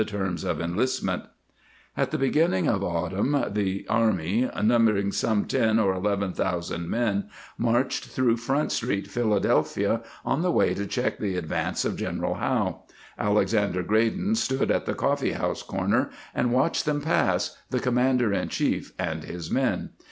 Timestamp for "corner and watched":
15.61-16.85